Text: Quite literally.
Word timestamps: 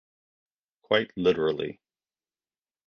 Quite 0.81 1.11
literally. 1.15 1.79